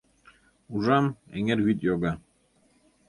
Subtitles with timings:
[0.75, 1.05] Ужам—
[1.37, 2.11] эҥер вӱд йога.